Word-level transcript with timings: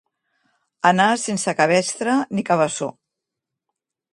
Anar 0.91 1.09
sense 1.25 1.53
cabestre 1.59 2.15
ni 2.39 2.45
cabeçó. 2.51 2.89